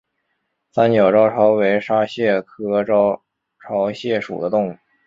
[0.71, 3.21] 三角招潮为沙蟹科招
[3.59, 4.75] 潮蟹属的动物。